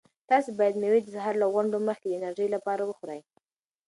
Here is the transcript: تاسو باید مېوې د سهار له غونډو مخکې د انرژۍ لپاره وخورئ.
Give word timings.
تاسو 0.29 0.49
باید 0.59 0.79
مېوې 0.81 0.99
د 1.03 1.07
سهار 1.15 1.35
له 1.39 1.47
غونډو 1.53 1.77
مخکې 1.87 2.07
د 2.09 2.13
انرژۍ 2.17 2.47
لپاره 2.55 2.81
وخورئ. 2.85 3.21